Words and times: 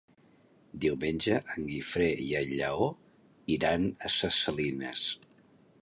Diumenge 0.85 1.35
en 1.41 1.67
Guifré 1.67 2.09
i 2.23 2.27
en 2.41 2.49
Lleó 2.55 2.89
iran 3.59 3.87
a 4.09 4.13
Ses 4.19 4.45
Salines. 4.47 5.07